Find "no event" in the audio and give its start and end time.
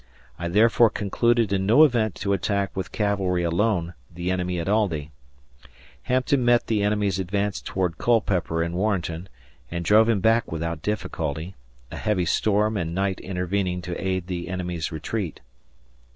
1.67-2.15